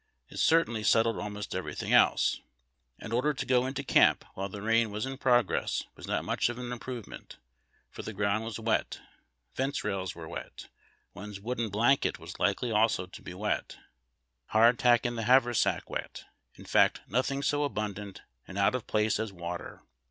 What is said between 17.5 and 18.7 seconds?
abundant and